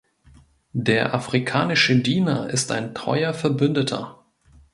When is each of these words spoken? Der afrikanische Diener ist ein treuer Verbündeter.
Der 0.73 1.13
afrikanische 1.13 1.95
Diener 1.99 2.49
ist 2.49 2.71
ein 2.71 2.95
treuer 2.95 3.35
Verbündeter. 3.35 4.25